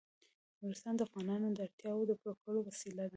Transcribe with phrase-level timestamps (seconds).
[0.61, 3.09] نورستان د افغانانو د اړتیاوو د پوره کولو وسیله ده.